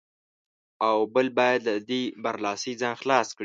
او 0.87 0.97
بل 1.13 1.27
باید 1.37 1.61
له 1.67 1.75
دې 1.89 2.01
برلاسۍ 2.23 2.73
ځان 2.81 2.95
خلاص 3.01 3.27
کړي. 3.35 3.39